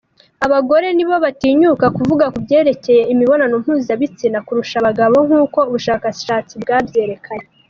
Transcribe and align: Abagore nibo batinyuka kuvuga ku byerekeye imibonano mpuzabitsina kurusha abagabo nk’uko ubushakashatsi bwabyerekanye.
Abagore 0.45 0.87
nibo 0.93 1.15
batinyuka 1.25 1.85
kuvuga 1.97 2.25
ku 2.33 2.39
byerekeye 2.45 3.01
imibonano 3.13 3.53
mpuzabitsina 3.63 4.39
kurusha 4.45 4.75
abagabo 4.81 5.17
nk’uko 5.27 5.59
ubushakashatsi 5.69 6.53
bwabyerekanye. 6.63 7.47